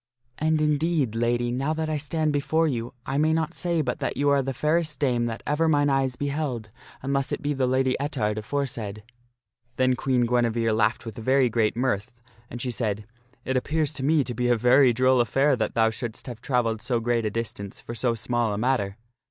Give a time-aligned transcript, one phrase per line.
[0.39, 4.17] And indeed, Lady, now that I stand before you, I may not say but that
[4.17, 6.71] you are the fairest dame that ever mine eyes beheld
[7.03, 9.03] unless it be the Lady Ettard aforesaid."
[9.75, 12.11] Then Queen Guinevere laughed with very great mirth.
[12.49, 13.05] And she said,"
[13.45, 16.65] It appears to me to be a very droll affair that thou shouldst have trav
[16.65, 18.97] elled so great a distance for so small a matter."